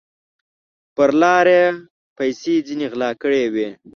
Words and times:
پر 0.95 1.09
لار 1.21 1.47
یې 1.55 1.63
پیسې 2.17 2.55
ځیني 2.67 2.87
غلا 2.93 3.09
کړي 3.21 3.43
وې 3.53 3.67